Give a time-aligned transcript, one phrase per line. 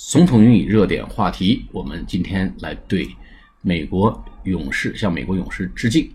[0.00, 3.08] 总统英语热点话题，我们今天来对
[3.62, 6.08] 美国勇士向美国勇士致敬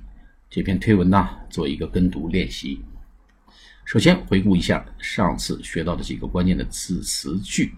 [0.49, 2.79] 这篇推文呢做一个跟读练习。
[3.83, 7.73] 首先回顾一下上次学到的几个关键的字词句。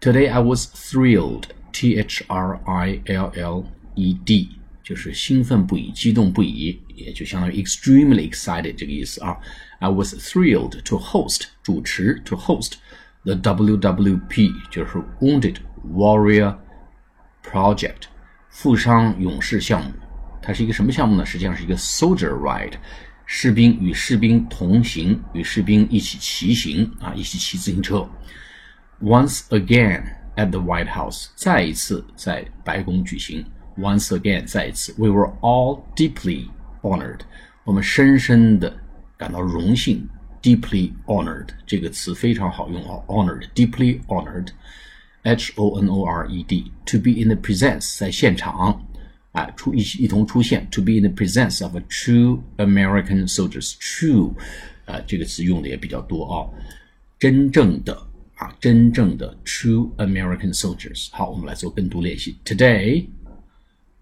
[0.00, 3.64] Today I was thrilled, T H R I L L
[3.94, 4.48] E D，
[4.82, 9.36] 就是兴奋不已、激动不已，也就相当于 extremely excited 这个意思啊。
[9.78, 12.72] I was thrilled to host 主持 to host。
[13.28, 15.56] The WWP 就是 Wounded
[15.86, 16.56] Warrior
[17.44, 18.04] Project，
[18.48, 19.92] 负伤勇士项目。
[20.40, 21.26] 它是一个什么项目呢？
[21.26, 22.72] 实际上是一个 Soldier Ride，
[23.26, 28.08] 士兵与士兵同行，与士兵一起骑行啊，一起骑自行车。
[29.02, 30.04] Once again
[30.36, 33.44] at the White House，再一次在白宫举行。
[33.76, 36.48] Once again，再一次，We were all deeply
[36.80, 37.20] honored，
[37.64, 38.74] 我们深深的
[39.18, 40.08] 感到荣幸。
[40.41, 48.85] deeply honored 这个词非常好用啊，honored，deeply honored，h o n o r e d，to be in the presence 在现场，
[49.31, 54.33] 啊，出一一同出现，to be in the presence of a true American soldiers，true，
[54.85, 56.49] 啊，这个词用的也比较多啊，
[57.17, 57.95] 真正的
[58.35, 61.07] 啊，真正的 true American soldiers。
[61.11, 62.35] 好，我们来做跟读练习。
[62.43, 63.07] Today,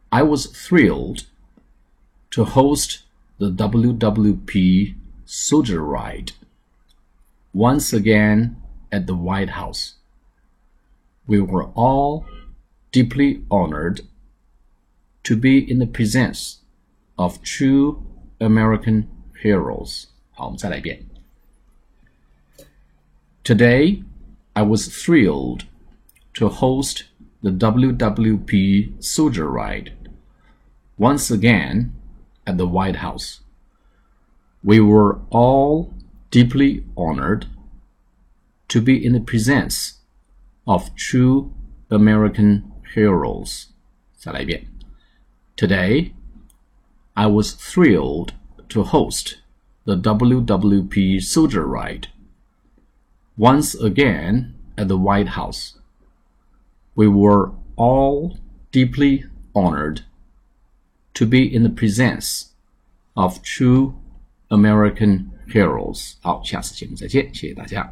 [0.10, 1.26] I was thrilled
[2.32, 3.02] to host
[3.38, 4.96] the WWP
[5.27, 6.33] Soldier ride
[7.53, 8.57] once again
[8.93, 9.95] at the White House.
[11.27, 12.25] We were all
[12.93, 14.03] deeply honored
[15.25, 16.61] to be in the presence
[17.19, 18.07] of true
[18.41, 19.11] American
[19.43, 20.07] heroes.
[23.43, 24.03] Today,
[24.55, 25.65] I was thrilled
[26.35, 27.05] to host
[27.43, 29.93] the WWP Soldier Ride
[30.99, 31.95] once again
[32.47, 33.41] at the White House.
[34.67, 35.95] We were all
[36.33, 37.47] deeply honored
[38.67, 40.00] to be in the presence
[40.67, 41.55] of true
[41.89, 43.69] American heroes.
[45.56, 46.14] Today,
[47.17, 48.33] I was thrilled
[48.70, 49.38] to host
[49.84, 52.09] the WWP Soldier Ride
[53.37, 55.78] once again at the White House.
[56.97, 58.37] We were all
[58.72, 60.03] deeply honored
[61.15, 62.50] to be in the presence
[63.16, 63.94] of true
[64.50, 66.14] American Heroes。
[66.22, 67.92] 好，下次节目再见，谢谢大家。